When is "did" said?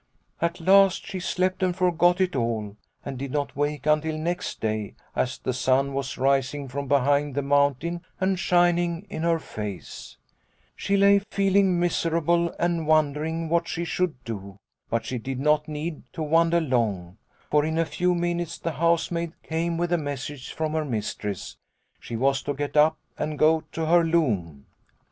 3.19-3.29, 15.19-15.39